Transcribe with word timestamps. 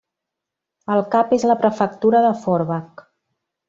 El 0.95 1.03
cap 1.17 1.37
és 1.39 1.47
la 1.53 1.59
prefectura 1.63 2.25
de 2.29 2.35
Forbach. 2.43 3.09